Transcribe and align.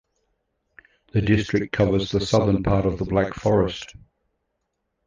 The 1.13 1.21
district 1.21 1.73
covers 1.73 2.09
the 2.09 2.21
southern 2.25 2.63
part 2.63 2.87
of 2.87 2.97
the 2.97 3.05
Black 3.05 3.35
Forest. 3.35 3.93